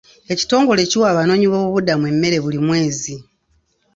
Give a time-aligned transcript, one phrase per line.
[0.33, 3.15] Ekitongole kiwa abanoonyi b'obubuddamu emmere buli mwezi.